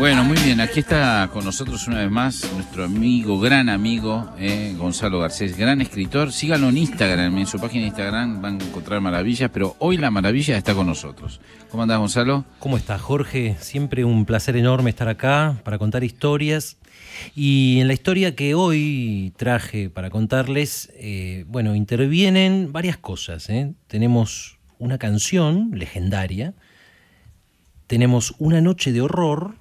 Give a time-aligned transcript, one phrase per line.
[0.00, 4.74] Bueno, muy bien, aquí está con nosotros una vez más nuestro amigo, gran amigo, eh,
[4.78, 6.32] Gonzalo Garcés, gran escritor.
[6.32, 10.10] Síganlo en Instagram, en su página de Instagram van a encontrar maravillas, pero hoy la
[10.10, 11.42] maravilla está con nosotros.
[11.70, 12.46] ¿Cómo andás, Gonzalo?
[12.60, 13.58] ¿Cómo estás, Jorge?
[13.60, 16.78] Siempre un placer enorme estar acá para contar historias.
[17.36, 23.50] Y en la historia que hoy traje para contarles, eh, bueno, intervienen varias cosas.
[23.50, 23.74] ¿eh?
[23.86, 26.54] Tenemos una canción legendaria,
[27.86, 29.60] tenemos una noche de horror,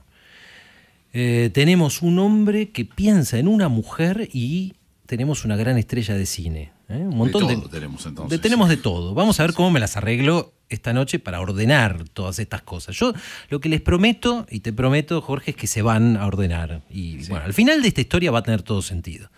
[1.14, 4.74] eh, tenemos un hombre que piensa en una mujer y
[5.06, 6.72] tenemos una gran estrella de cine.
[6.88, 6.98] ¿eh?
[6.98, 8.30] Un montón de todo tenemos entonces.
[8.30, 9.14] De, tenemos de todo.
[9.14, 12.96] Vamos a ver cómo me las arreglo esta noche para ordenar todas estas cosas.
[12.96, 13.14] Yo
[13.50, 16.84] lo que les prometo, y te prometo, Jorge, es que se van a ordenar.
[16.92, 19.32] Y bueno, al final de esta historia va a tener todo sentido.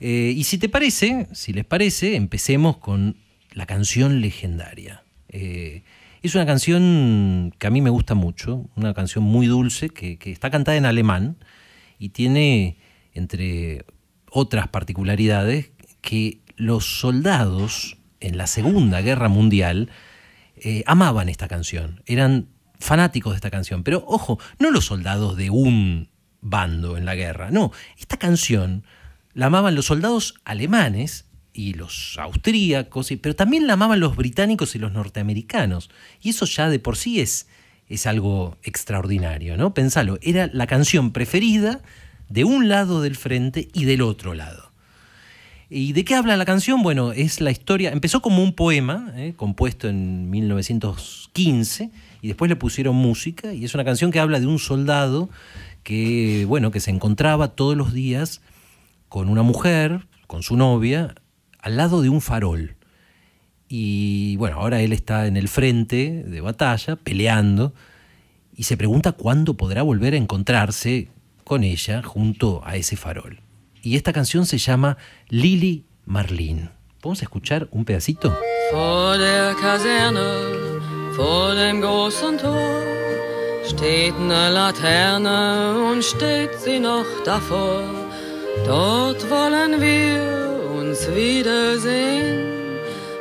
[0.00, 3.16] Eh, y si te parece, si les parece, empecemos con
[3.52, 5.02] la canción legendaria.
[6.28, 10.50] Es una canción que a mí me gusta mucho, una canción muy dulce que, está
[10.50, 11.38] cantada en alemán
[11.98, 12.76] y tiene,
[13.14, 13.86] entre
[14.30, 15.70] otras particularidades,
[16.02, 19.88] que los soldados en la Segunda Guerra Mundial
[20.56, 22.48] eh, amaban esta canción, eran
[22.78, 23.82] fanáticos de esta canción.
[23.82, 26.10] Pero ojo, no los soldados de un
[26.42, 28.84] bando en la guerra, no, esta canción
[29.32, 31.24] la amaban los soldados alemanes
[31.58, 35.90] y los austríacos, pero también la amaban los británicos y los norteamericanos.
[36.22, 37.48] Y eso ya de por sí es,
[37.88, 39.74] es algo extraordinario, ¿no?
[39.74, 41.82] Pensalo, era la canción preferida
[42.28, 44.70] de un lado del frente y del otro lado.
[45.68, 46.84] ¿Y de qué habla la canción?
[46.84, 49.34] Bueno, es la historia, empezó como un poema, ¿eh?
[49.36, 51.90] compuesto en 1915,
[52.22, 55.28] y después le pusieron música, y es una canción que habla de un soldado
[55.82, 58.42] que, bueno, que se encontraba todos los días
[59.08, 61.16] con una mujer, con su novia,
[61.58, 62.76] al lado de un farol.
[63.68, 67.74] Y bueno, ahora él está en el frente de batalla, peleando,
[68.56, 71.10] y se pregunta cuándo podrá volver a encontrarse
[71.44, 73.40] con ella junto a ese farol.
[73.82, 74.96] Y esta canción se llama
[75.28, 76.70] Lily Marlene.
[77.00, 78.36] ¿Podemos escuchar un pedacito?
[87.18, 87.84] Tor.
[88.66, 90.47] Dort
[90.98, 92.78] uns wiedersehen.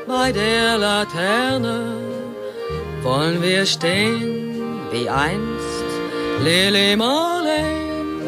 [0.08, 1.96] Bei der Laterne
[3.04, 5.86] wollen wir stehen wie einst
[6.44, 8.24] Lily Marlene,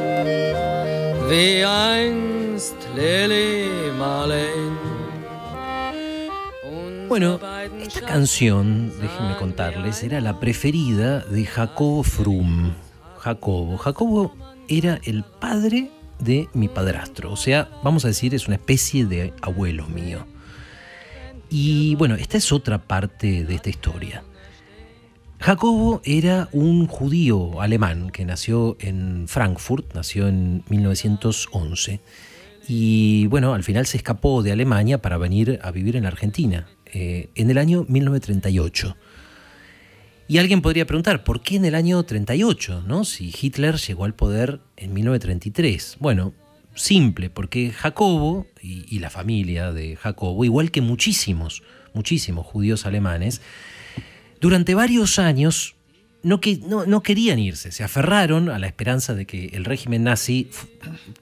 [1.29, 4.77] wie einst Lily Marlene.
[7.07, 7.39] Bueno,
[7.81, 12.73] esta canción, déjenme contarles, era la preferida de Jacobo Frum.
[13.17, 13.77] Jacobo.
[13.77, 14.31] Jacobo
[14.67, 17.31] era el padre de mi padrastro.
[17.31, 20.25] O sea, vamos a decir, es una especie de abuelo mío.
[21.49, 24.23] Y bueno, esta es otra parte de esta historia.
[25.39, 32.01] Jacobo era un judío alemán que nació en Frankfurt, nació en 1911.
[32.67, 37.29] Y bueno, al final se escapó de Alemania para venir a vivir en Argentina, eh,
[37.35, 38.95] en el año 1938.
[40.29, 43.03] Y alguien podría preguntar, ¿por qué en el año 38, ¿no?
[43.03, 45.97] si Hitler llegó al poder en 1933?
[45.99, 46.35] Bueno,
[46.75, 51.63] simple, porque Jacobo y, la familia de Jacobo, igual que muchísimos,
[51.95, 53.41] muchísimos judíos alemanes,
[54.39, 55.75] durante varios años
[56.21, 60.51] no, que, no, querían irse, se aferraron a la esperanza de que el régimen nazi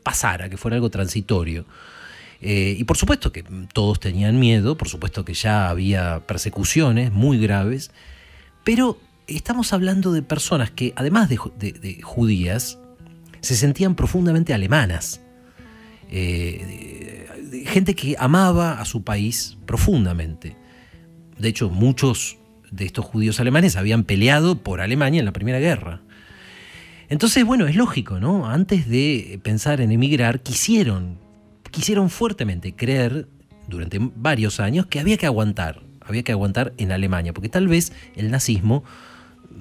[0.03, 1.65] pasara, que fuera algo transitorio.
[2.41, 7.39] Eh, y por supuesto que todos tenían miedo, por supuesto que ya había persecuciones muy
[7.39, 7.89] graves,
[8.67, 11.37] pero estamos hablando de personas que, además de,
[12.03, 12.77] judías,
[13.39, 15.21] se sentían profundamente alemanas.
[16.11, 20.57] Eh, gente que amaba a su país profundamente.
[21.39, 22.39] De hecho, muchos
[22.69, 26.01] de estos judíos alemanes habían peleado por Alemania en la Primera Guerra.
[27.07, 28.49] Entonces, bueno, es lógico, ¿no?
[28.49, 31.19] Antes de pensar en emigrar, quisieron,
[31.71, 33.29] quisieron fuertemente creer
[33.69, 37.93] durante varios años que había que aguantar, había que aguantar en Alemania, porque tal vez
[38.15, 38.83] el nazismo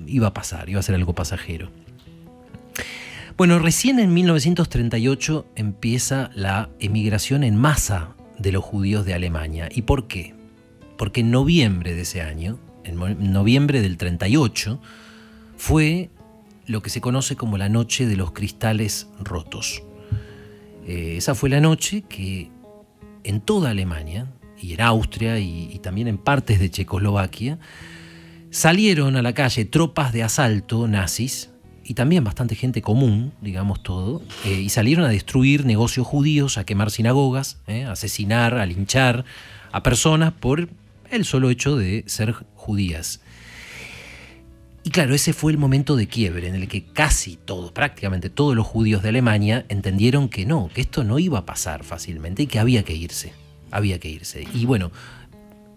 [0.06, 1.70] iba a pasar, iba a ser algo pasajero.
[3.36, 9.68] Bueno, recién en 1938 empieza la emigración en masa de los judíos de Alemania.
[9.70, 10.34] ¿Y por qué?
[10.96, 14.80] Porque en noviembre de ese año, en noviembre del 38,
[15.58, 16.10] fue
[16.66, 19.82] lo que se conoce como la noche de los cristales rotos.
[20.86, 22.50] Eh, esa fue la noche que
[23.24, 24.28] en toda Alemania,
[24.60, 27.58] y en Austria y, también en partes de Checoslovaquia,
[28.50, 31.50] salieron a la calle tropas de asalto nazis
[31.84, 36.64] y también bastante gente común, digamos todo, eh, y salieron a destruir negocios judíos, a
[36.64, 39.24] quemar sinagogas, eh, a asesinar, a linchar
[39.70, 40.68] a personas por
[41.10, 43.20] el solo hecho de ser judías.
[44.82, 48.54] Y claro, ese fue el momento de quiebre en el que casi todos, prácticamente todos
[48.54, 52.46] los judíos de Alemania entendieron que no, que esto no iba a pasar fácilmente y
[52.46, 53.32] que había que irse.
[53.70, 54.46] Había que irse.
[54.54, 54.90] Y bueno,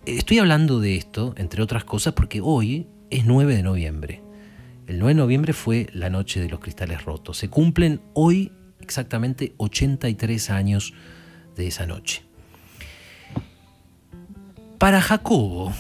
[0.06, 4.22] estoy hablando de esto, entre otras cosas, porque hoy es 9 de noviembre.
[4.88, 7.38] El 9 de noviembre fue la noche de los cristales rotos.
[7.38, 8.52] Se cumplen hoy
[8.82, 10.94] exactamente 83 años
[11.56, 12.24] de esa noche.
[14.80, 15.74] Para Jacobo,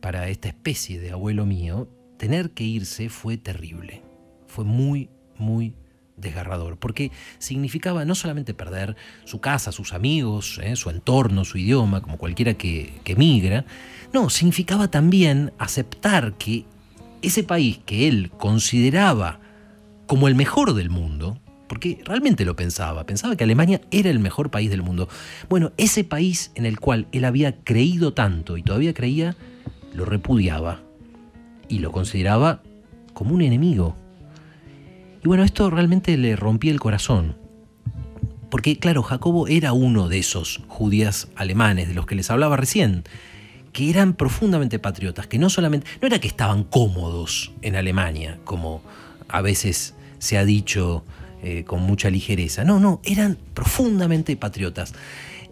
[0.00, 4.02] para esta especie de abuelo mío, tener que irse fue terrible.
[4.46, 5.74] Fue muy, muy
[6.20, 12.00] desgarrador, porque significaba no solamente perder su casa, sus amigos, eh, su entorno, su idioma,
[12.02, 13.64] como cualquiera que, que migra,
[14.12, 16.64] no, significaba también aceptar que
[17.22, 19.40] ese país que él consideraba
[20.06, 21.38] como el mejor del mundo,
[21.68, 25.08] porque realmente lo pensaba, pensaba que Alemania era el mejor país del mundo.
[25.48, 29.36] Bueno, ese país en el cual él había creído tanto y todavía creía,
[29.94, 30.80] lo repudiaba
[31.68, 32.62] y lo consideraba
[33.14, 33.96] como un enemigo.
[35.22, 37.36] Y bueno, esto realmente le rompía el corazón.
[38.50, 43.04] Porque claro, Jacobo era uno de esos judías alemanes de los que les hablaba recién,
[43.72, 48.82] que eran profundamente patriotas, que no solamente, no era que estaban cómodos en Alemania, como
[49.28, 51.04] a veces se ha dicho
[51.42, 54.94] eh, con mucha ligereza, no, no, eran profundamente patriotas.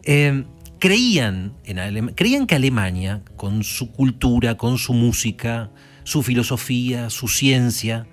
[0.02, 0.44] Eh,
[0.80, 5.70] creían, en creían que Alemania, con su cultura, con su música,
[6.02, 8.06] su filosofía, su ciencia,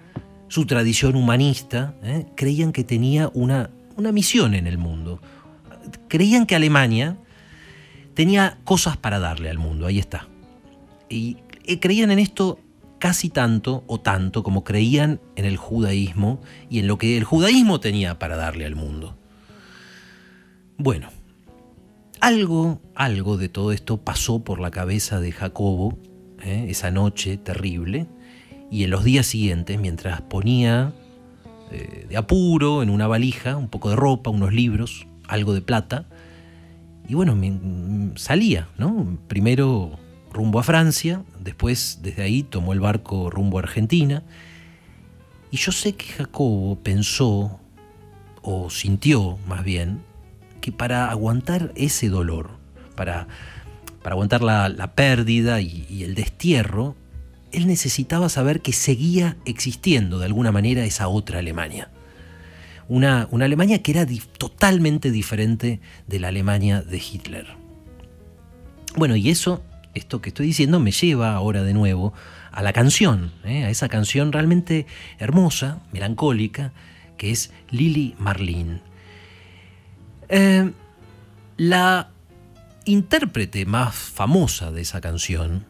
[0.48, 2.26] su tradición humanista, ¿eh?
[2.36, 5.20] creían que tenía una, una misión en el mundo.
[6.08, 7.18] Creían que Alemania
[8.14, 10.28] tenía cosas para darle al mundo, ahí está.
[11.10, 12.60] Y eh, creían en esto
[13.00, 17.80] casi tanto o tanto como creían en el judaísmo y en lo que el judaísmo
[17.80, 19.16] tenía para darle al mundo.
[20.78, 21.10] Bueno,
[22.20, 25.98] algo, algo de todo esto pasó por la cabeza de Jacobo
[26.42, 26.66] ¿eh?
[26.70, 28.08] esa noche terrible,
[28.76, 30.92] y en los días siguientes, mientras ponía
[31.72, 36.06] eh, de apuro en una valija un poco de ropa, unos libros, algo de plata,
[37.08, 37.38] y bueno,
[38.18, 39.18] salía, ¿no?
[39.30, 39.98] Primero
[40.34, 44.24] rumbo a Francia, después desde ahí tomó el barco rumbo a Argentina,
[45.52, 47.62] y yo sé que Jacobo pensó,
[48.42, 50.02] o sintió más bien,
[50.60, 52.50] que para aguantar ese dolor,
[52.96, 53.28] para
[54.06, 56.96] para aguantar la, pérdida y, el destierro,
[57.56, 61.90] él necesitaba saber que seguía existiendo de alguna manera esa otra Alemania.
[62.88, 64.06] Una, una Alemania que era
[64.38, 67.48] totalmente diferente de la Alemania de Hitler.
[68.96, 69.64] Bueno, y eso,
[69.94, 72.14] esto que estoy diciendo, me lleva ahora de nuevo
[72.52, 73.64] a la canción, ¿eh?
[73.64, 74.86] a esa canción realmente
[75.18, 76.74] hermosa, melancólica,
[77.18, 78.82] que es Lili Marlene.
[80.30, 80.72] Eh,
[81.58, 82.10] la
[82.86, 85.66] intérprete más famosa de esa canción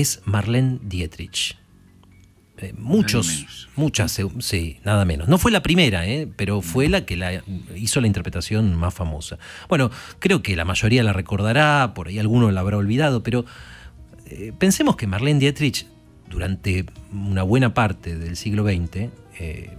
[0.00, 1.56] es Marlene Dietrich.
[2.58, 5.26] Eh, muchos, muchas, sí, nada menos.
[5.28, 7.42] No fue la primera, eh, pero fue la que la
[7.74, 9.38] hizo la interpretación más famosa.
[9.68, 13.46] Bueno, creo que la mayoría la recordará, por ahí alguno la habrá olvidado, pero
[14.26, 15.86] eh, pensemos que Marlene Dietrich,
[16.28, 19.10] durante una buena parte del siglo XX,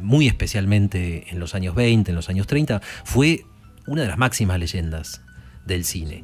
[0.01, 3.43] muy especialmente en los años 20, en los años 30, fue
[3.87, 5.21] una de las máximas leyendas
[5.65, 6.23] del cine.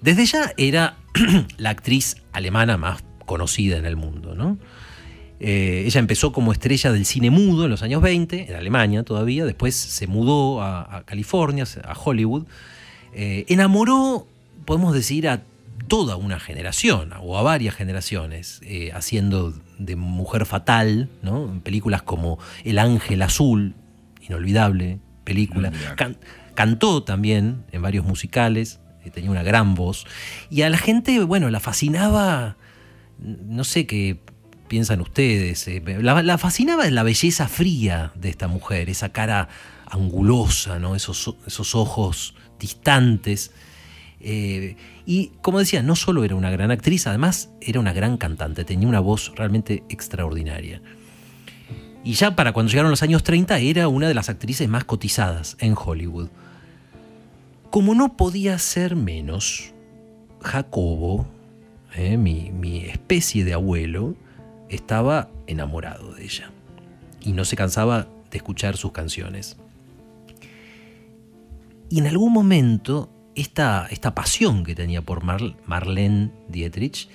[0.00, 0.96] Desde ya era
[1.58, 4.34] la actriz alemana más conocida en el mundo.
[4.34, 4.58] ¿no?
[5.38, 9.44] Eh, ella empezó como estrella del cine mudo en los años 20, en Alemania todavía,
[9.44, 12.44] después se mudó a, California, a Hollywood.
[13.14, 14.26] Eh, enamoró,
[14.64, 15.42] podemos decir, a
[15.88, 21.44] toda una generación o a varias generaciones, eh, haciendo de mujer fatal, ¿no?
[21.50, 23.74] en películas como El Ángel Azul,
[24.20, 25.72] inolvidable película.
[26.54, 30.04] cantó también en varios musicales tenía una gran voz.
[30.50, 32.56] Y a la gente, bueno, la fascinaba,
[33.18, 34.18] no sé qué
[34.68, 39.48] piensan ustedes, eh, la, fascinaba la belleza fría de esta mujer, esa cara
[39.86, 43.52] angulosa, esos, esos ojos distantes.
[44.20, 44.76] Eh,
[45.06, 48.86] y como decía, no solo era una gran actriz, además era una gran cantante, tenía
[48.86, 50.82] una voz realmente extraordinaria.
[52.04, 55.56] Y ya para cuando llegaron los años 30 era una de las actrices más cotizadas
[55.58, 56.28] en Hollywood.
[57.70, 59.72] Como no podía ser menos,
[60.40, 61.24] Jacobo,
[61.94, 64.16] eh, mi, especie de abuelo,
[64.68, 66.50] estaba enamorado de ella
[67.20, 69.56] y no se cansaba de escuchar sus canciones.
[71.88, 77.08] Y en algún momento, esta, esta pasión que tenía por Marlene Dietrich,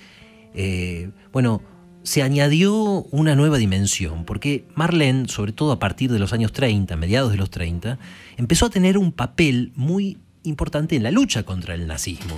[0.54, 1.60] eh, bueno,
[2.02, 6.96] se añadió una nueva dimensión, porque Marlene, sobre todo a partir de los años 30,
[6.96, 7.98] mediados de los 30,
[8.38, 12.36] empezó a tener un papel muy importante en la lucha contra el nazismo.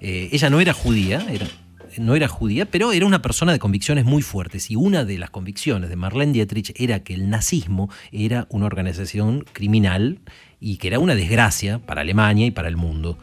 [0.00, 1.24] Eh, ella no era judía,
[1.98, 4.70] no era judía, pero era una persona de convicciones muy fuertes.
[4.70, 9.44] Y una de las convicciones de Marlene Dietrich era que el nazismo era una organización
[9.52, 10.20] criminal
[10.60, 13.18] y que era una desgracia para Alemania y para el mundo.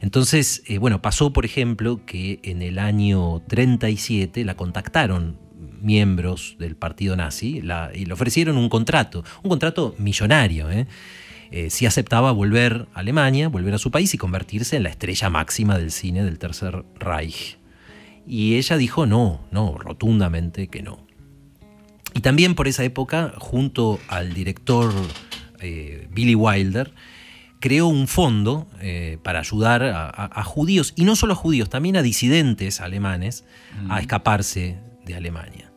[0.00, 5.38] Entonces, eh, bueno, pasó, por ejemplo, que en el año 37 la contactaron
[5.80, 7.62] miembros del partido nazi
[7.94, 10.70] y le ofrecieron un contrato, un contrato millonario.
[10.70, 10.86] ¿eh?
[11.56, 15.30] Eh, si aceptaba volver a Alemania, volver a su país y convertirse en la estrella
[15.30, 17.58] máxima del cine del Tercer Reich.
[18.26, 21.06] Y ella dijo no, no, rotundamente que no.
[22.12, 24.92] Y también por esa época, junto al director
[25.60, 26.92] eh, Billy Wilder,
[27.60, 32.02] creó un fondo eh, para ayudar a, judíos, y no solo a judíos, también a
[32.02, 33.44] disidentes alemanes,
[33.88, 35.70] a escaparse de Alemania.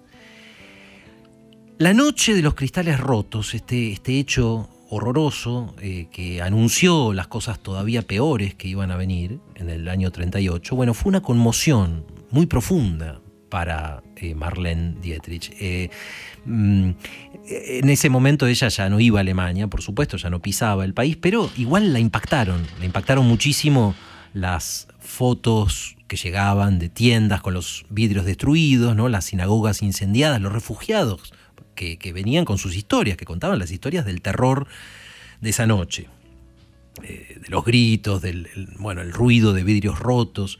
[1.77, 7.59] La noche de los cristales rotos, este, este hecho horroroso eh, que anunció las cosas
[7.59, 12.45] todavía peores que iban a venir en el año 38, bueno, fue una conmoción muy
[12.45, 15.53] profunda para eh, Marlene Dietrich.
[15.59, 15.89] Eh,
[16.45, 16.89] mm,
[17.49, 20.93] en ese momento ella ya no iba a Alemania, por supuesto, ya no pisaba el
[20.93, 23.95] país, pero igual la impactaron, la impactaron muchísimo
[24.33, 29.09] las fotos que llegaban de tiendas con los vidrios destruidos, ¿no?
[29.09, 31.33] las sinagogas incendiadas, los refugiados
[31.77, 34.67] que, venían con sus historias, que contaban las historias del terror
[35.39, 36.07] de esa noche,
[37.03, 40.59] eh, de los gritos, del bueno, el ruido de vidrios rotos.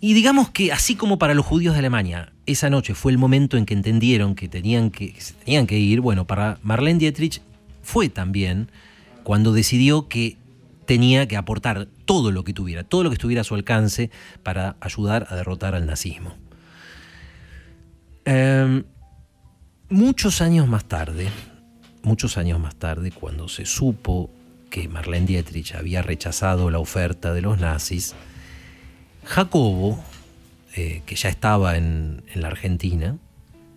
[0.00, 3.56] Y digamos que así como para los judíos de Alemania, esa noche fue el momento
[3.56, 5.14] en que entendieron que tenían que,
[5.44, 7.40] tenían que ir, bueno, para Marlene Dietrich
[7.82, 8.70] fue también
[9.22, 10.36] cuando decidió que
[10.86, 14.10] tenía que aportar todo lo que tuviera, todo lo que estuviera a su alcance
[14.42, 16.34] para ayudar a derrotar al nazismo.
[18.24, 18.84] Em,
[19.90, 21.28] Muchos años más tarde,
[22.02, 24.30] muchos años más tarde, cuando se supo
[24.70, 28.14] que Marlene Dietrich había rechazado la oferta de los nazis,
[29.24, 30.02] Jacobo,
[30.74, 33.18] eh, que ya estaba en, la Argentina,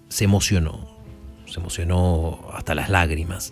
[0.08, 0.88] se emocionó,
[1.46, 3.52] se emocionó hasta las lágrimas.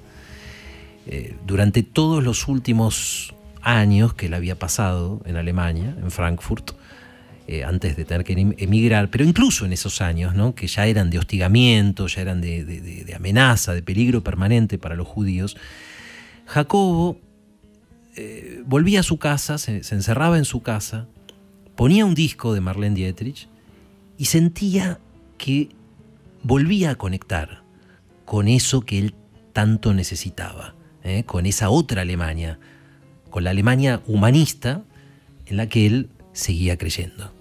[1.07, 6.71] Eh, durante todos los últimos años que él había pasado en Alemania, en Frankfurt,
[7.47, 10.55] eh, antes de tener que em-, emigrar, pero incluso en esos años, ¿no?
[10.55, 15.55] que ya eran de hostigamiento, ya eran de, amenaza, de peligro permanente para los judíos,
[16.47, 17.19] Jacobo
[18.15, 21.07] eh, volvía a su casa, se, encerraba en su casa,
[21.75, 23.47] ponía un disco de Marlene Dietrich
[24.17, 24.99] y sentía
[25.37, 25.69] que
[26.41, 27.61] volvía a conectar
[28.25, 29.13] con eso que él
[29.53, 30.73] tanto necesitaba,
[31.03, 31.25] ¿eh?
[31.25, 32.57] con esa otra Alemania,
[33.29, 34.83] con la Alemania humanista
[35.45, 37.31] en la que él seguía creyendo.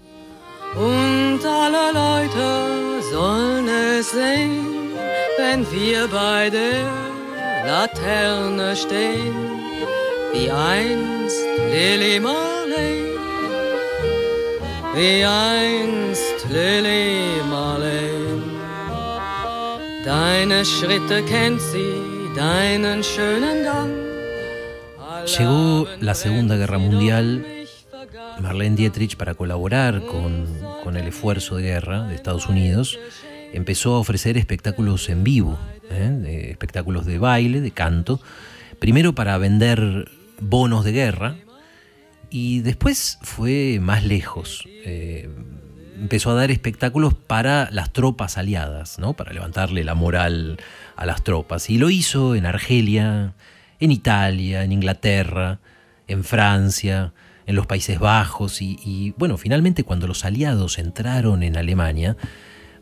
[0.75, 4.91] Und alle Leute sollen es sehen,
[5.37, 6.83] wenn wir bei der
[7.65, 9.35] Laterne stehen,
[10.33, 11.37] wie einst
[11.71, 13.17] Lily Marley,
[14.95, 18.41] wie einst Lily Marley.
[20.03, 21.95] Deine Schritte kennt sie,
[22.35, 23.93] deinen schönen Gang.
[25.25, 27.43] Llegó la Segunda Guerra Mundial
[28.41, 32.99] Marlene Dietrich, para colaborar con, el esfuerzo de guerra de Estados Unidos,
[33.53, 35.57] empezó a ofrecer espectáculos en vivo,
[35.89, 36.47] ¿eh?
[36.51, 38.21] espectáculos de baile, de canto,
[38.79, 41.35] primero para vender bonos de guerra
[42.29, 44.65] y después fue más lejos.
[44.85, 45.29] Eh,
[45.99, 49.13] empezó a dar espectáculos para las tropas aliadas, ¿no?
[49.13, 50.57] para levantarle la moral
[50.95, 51.69] a las tropas.
[51.69, 53.33] Y lo hizo en Argelia,
[53.79, 55.59] en Italia, en Inglaterra,
[56.07, 57.13] en Francia,
[57.45, 62.17] en los Países Bajos y, bueno, finalmente cuando los aliados entraron en Alemania,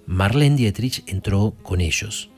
[0.05, 2.29] Marlene Dietrich entró con ellos.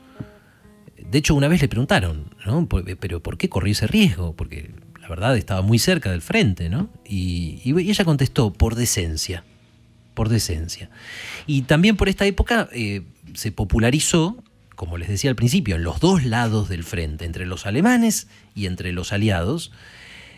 [0.96, 2.68] De hecho, una vez le preguntaron, ¿no?
[2.68, 4.34] ¿Pero por qué corrió ese riesgo?
[4.34, 6.90] Porque la verdad estaba muy cerca del frente, ¿no?
[7.04, 9.44] Y, ella contestó, por decencia,
[10.14, 10.90] por decencia.
[11.46, 13.02] Y también por esta época eh,
[13.34, 14.42] se popularizó,
[14.74, 18.66] como les decía al principio, en los dos lados del frente, entre los alemanes y
[18.66, 19.70] entre los aliados,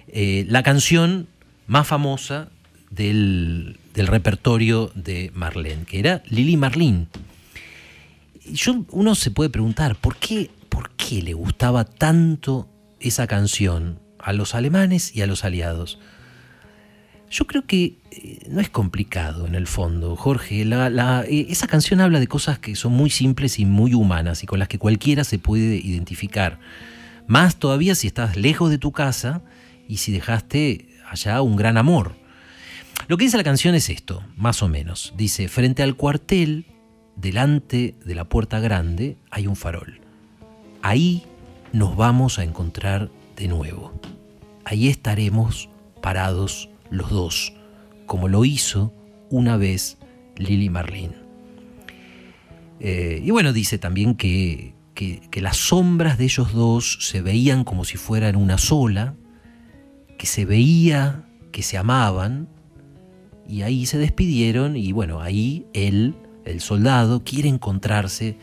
[0.09, 1.28] eh, la canción
[1.69, 2.49] más famosa
[2.91, 7.07] del, repertorio de Marlene, que era Lili Marlene.
[8.51, 14.33] Yo, uno se puede preguntar, ¿por qué, ¿por qué le gustaba tanto esa canción a
[14.33, 15.99] los alemanes y a los aliados?
[17.31, 20.63] Yo creo que eh, no es complicado en el fondo, Jorge.
[20.63, 24.59] Eh, esa canción habla de cosas que son muy simples y muy humanas y con
[24.59, 26.59] las que cualquiera se puede identificar.
[27.27, 29.43] Más todavía si estás lejos de tu casa
[29.87, 32.15] y si dejaste allá un gran amor.
[33.07, 35.15] Lo que dice la canción es esto, más o menos.
[35.17, 36.67] Dice, frente al cuartel,
[37.17, 40.00] delante de la puerta grande, hay un farol.
[40.83, 41.25] Ahí
[41.73, 43.99] nos vamos a encontrar de nuevo.
[44.65, 45.71] Ahí estaremos
[46.03, 47.55] parados los dos,
[48.07, 48.93] como lo hizo
[49.31, 49.99] una vez
[50.37, 51.17] Lily Marlene.
[52.81, 57.85] Eh, y bueno, dice también que, que las sombras de ellos dos se veían como
[57.85, 59.15] si fueran una sola,
[60.19, 62.49] que se veía que se amaban,
[63.49, 68.37] y ahí se despidieron y bueno, ahí él, el soldado, quiere encontrarse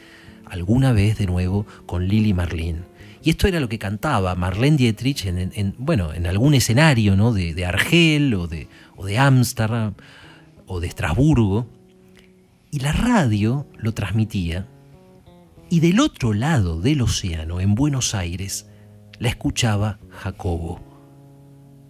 [0.45, 2.81] alguna vez de nuevo con Lily Marlene.
[3.23, 7.33] Y esto era lo que cantaba Marlene Dietrich en, bueno, en algún escenario ¿no?
[7.33, 9.93] de, Argel o de, o de Ámsterdam
[10.67, 11.67] o de Estrasburgo.
[12.69, 14.67] Y la radio lo transmitía.
[15.69, 18.67] Y del otro lado del océano, en Buenos Aires,
[19.17, 20.84] la escuchaba Jacobo.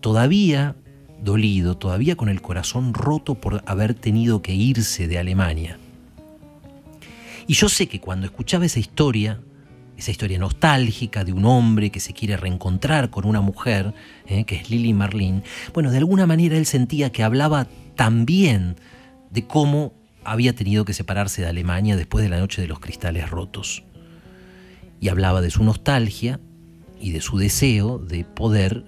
[0.05, 0.75] Todavía
[1.19, 5.79] dolido, todavía con el corazón roto por haber tenido que irse de Alemania.
[7.47, 9.41] Y yo sé que cuando escuchaba esa historia,
[9.97, 13.95] esa historia nostálgica de un hombre que se quiere reencontrar con una mujer,
[14.27, 15.41] eh, que es Lily Marlene,
[15.74, 18.75] bueno, de alguna manera él sentía que hablaba también
[19.31, 19.91] de cómo
[20.24, 23.83] había tenido que separarse de Alemania después de la noche de los cristales rotos.
[25.01, 26.39] Y hablaba de su nostalgia
[27.01, 28.85] y de su deseo de poder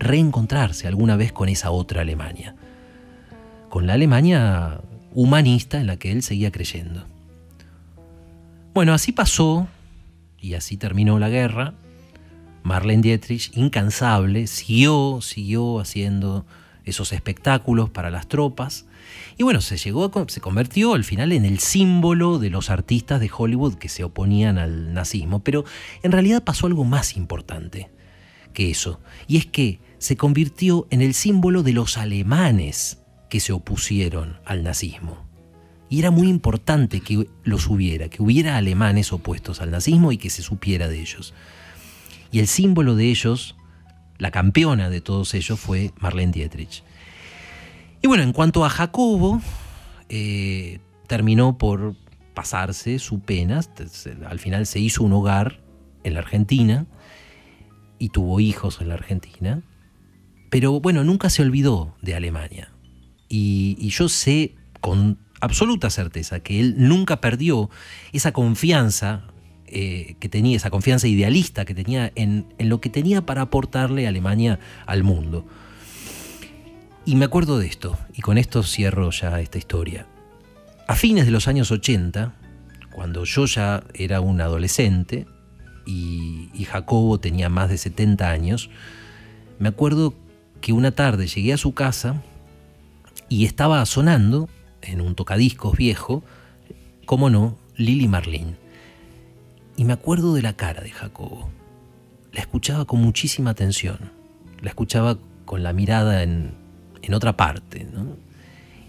[0.00, 2.56] reencontrarse alguna vez con esa otra Alemania,
[3.68, 4.80] con la Alemania
[5.14, 7.06] humanista en la que él seguía creyendo.
[8.74, 9.68] Bueno, así pasó
[10.40, 11.74] y así terminó la guerra.
[12.62, 16.46] Marlene Dietrich, incansable, siguió, siguió haciendo
[16.84, 18.86] esos espectáculos para las tropas.
[19.36, 23.30] Y bueno, se llegó, se convirtió al final en el símbolo de los artistas de
[23.34, 25.40] Hollywood que se oponían al nazismo.
[25.40, 25.64] Pero
[26.02, 27.90] en realidad pasó algo más importante
[28.52, 29.00] que eso.
[29.26, 34.64] Y es que se convirtió en el símbolo de los alemanes que se opusieron al
[34.64, 35.28] nazismo.
[35.90, 40.30] Y era muy importante que los hubiera, que hubiera alemanes opuestos al nazismo y que
[40.30, 41.34] se supiera de ellos.
[42.32, 43.56] Y el símbolo de ellos,
[44.16, 46.82] la campeona de todos ellos, fue Marlene Dietrich.
[48.00, 49.42] Y bueno, en cuanto a Jacobo,
[50.08, 51.94] eh, terminó por
[52.32, 53.60] pasarse su pena.
[54.26, 55.60] Al final se hizo un hogar
[56.04, 56.86] en la Argentina
[57.98, 59.62] y tuvo hijos en la Argentina.
[60.50, 62.72] Pero bueno, nunca se olvidó de Alemania.
[63.28, 67.70] Y, yo sé con absoluta certeza que él nunca perdió
[68.12, 69.28] esa confianza
[69.66, 74.08] eh, que tenía, esa confianza idealista que tenía en, en, lo que tenía para aportarle
[74.08, 75.46] Alemania al mundo.
[77.06, 80.06] Y me acuerdo de esto, y con esto cierro ya esta historia.
[80.88, 82.34] A fines de los años 80,
[82.90, 85.26] cuando yo ya era un adolescente
[85.86, 88.70] y, y Jacobo tenía más de 70 años,
[89.60, 90.14] me acuerdo
[90.60, 92.22] que una tarde llegué a su casa
[93.28, 94.48] y estaba sonando
[94.82, 96.22] en un tocadiscos viejo,
[97.06, 98.56] como no, Lily Marlene.
[99.76, 101.50] Y me acuerdo de la cara de Jacobo.
[102.32, 104.12] La escuchaba con muchísima atención.
[104.60, 106.54] La escuchaba con la mirada en,
[107.02, 107.86] en otra parte.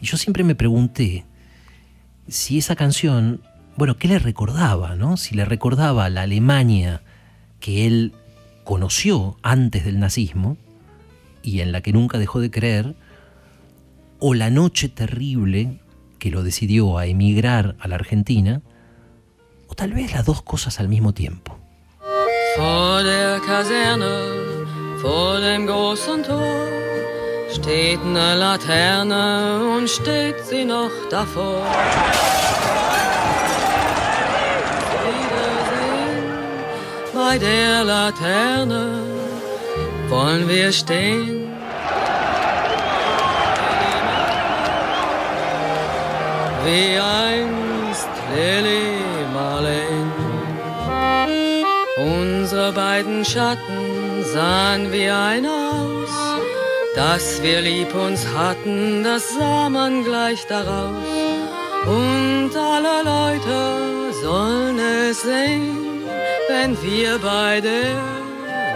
[0.02, 1.26] Y yo siempre me pregunté
[2.28, 3.42] si esa canción,
[3.78, 4.96] bueno, ¿qué le recordaba?
[4.96, 5.18] ¿no?
[5.18, 7.02] Si le recordaba la Alemania
[7.60, 8.14] que él
[8.64, 10.58] conoció antes del nazismo,
[11.43, 12.95] y en la que nunca dejó de creer,
[14.19, 15.80] o la noche terrible
[16.19, 18.62] que lo decidió a emigrar a la Argentina,
[19.67, 21.58] o tal vez las dos cosas al mismo tiempo.
[40.12, 41.47] Wollen wir stehen.
[46.65, 49.00] Wie einst Lily
[49.34, 50.12] Marlene.
[51.97, 56.13] Unsere beiden Schatten sahen wie ein aus.
[56.95, 61.12] Dass wir lieb uns hatten, das sah man gleich daraus.
[61.86, 66.04] Und alle Leute sollen es sehen,
[66.50, 68.21] wenn wir bei der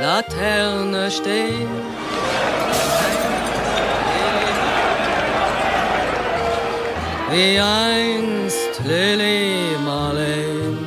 [0.02, 1.70] Laterne stehen.
[7.32, 10.78] Wie einst Lily Marlene.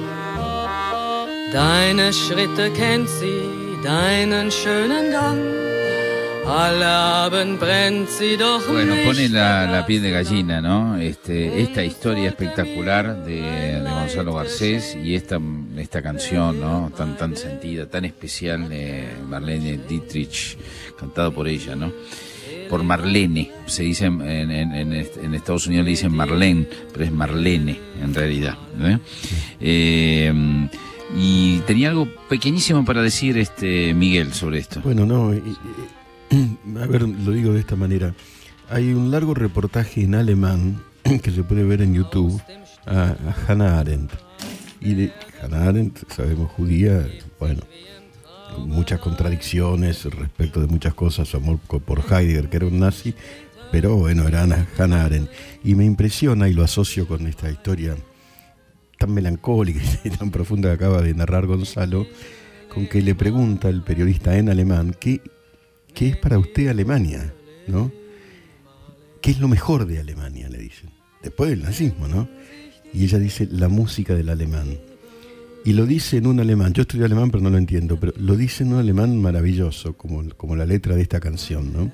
[1.53, 5.68] Deine Schritte kennt sie, deinen schönen Gang.
[8.71, 10.97] Bueno, pone la, piel de gallina, ¿no?
[10.97, 15.39] Este, esta historia espectacular de, Gonzalo Garcés y esta,
[15.77, 16.91] esta canción, ¿no?
[16.97, 20.57] Tan, tan sentida, tan especial de Marlene Dietrich,
[20.99, 21.93] cantado por ella, ¿no?
[22.71, 28.15] Por Marlene, se dice en, en, Estados Unidos le dicen Marlene, pero es Marlene en
[28.15, 28.57] realidad.
[28.81, 28.99] ¿eh?
[29.61, 30.33] Eh,
[31.15, 34.81] y tenía algo pequeñísimo para decir este Miguel sobre esto.
[34.83, 35.35] Bueno, no,
[36.31, 38.15] a ver, lo digo de esta manera.
[38.69, 40.83] hay un largo reportaje en alemán
[41.23, 42.41] que se puede ver en YouTube
[42.87, 44.13] a, a Hannah Arendt.
[44.81, 45.13] Y de
[45.43, 47.07] Hannah Arendt, sabemos, judía,
[47.41, 47.63] bueno,
[48.59, 53.15] muchas contradicciones respecto de muchas cosas, su amor por Heidegger, que era un nazi,
[53.71, 54.47] pero bueno, era
[54.79, 55.31] Hannah Arendt.
[55.65, 57.97] Y me impresiona y lo asocio con esta historia
[58.99, 62.07] tan melancólica y tan profunda que acaba de narrar Gonzalo,
[62.73, 65.21] con que le pregunta el periodista en alemán, ¿qué,
[65.99, 67.35] qué es para usted Alemania?
[67.67, 67.91] ¿No?
[69.21, 70.49] ¿Qué es lo mejor de Alemania?
[70.49, 70.91] Le dicen.
[71.25, 72.29] Después del nazismo, ¿no?
[72.95, 74.79] Y ella dice, la música del alemán.
[75.65, 78.37] Y lo dice en un alemán, yo estudié alemán pero no lo entiendo, pero lo
[78.37, 81.91] dice en un alemán maravilloso, como, como la letra de esta canción, ¿no?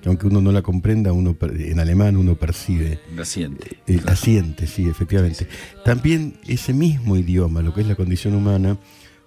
[0.00, 3.00] Que aunque uno no la comprenda, uno en alemán uno percibe.
[3.14, 3.76] La siente.
[3.86, 5.46] Eh, la siente, sí, efectivamente.
[5.84, 8.78] También ese mismo idioma, lo que es la condición humana,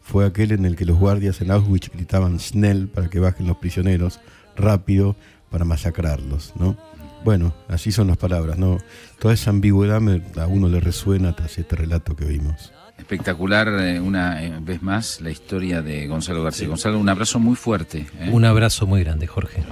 [0.06, 3.58] fue aquel en el que los guardias en Auschwitz gritaban Snell para que bajen los
[3.58, 4.20] prisioneros,
[4.56, 5.16] rápido
[5.50, 6.78] para masacrarlos, ¿no?
[7.24, 8.78] Bueno, así son las palabras, ¿no?
[9.18, 12.72] Toda esa ambigüedad me- a uno le resuena tras este relato que oímos.
[13.00, 16.68] Espectacular, eh, una eh, vez más, la historia de Gonzalo García.
[16.68, 18.06] Gonzalo, un abrazo muy fuerte.
[18.20, 18.30] ¿eh?
[18.32, 19.64] Un abrazo muy grande, Jorge.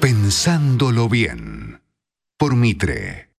[0.00, 1.80] Pensándolo bien.
[2.36, 3.29] Por Mitre.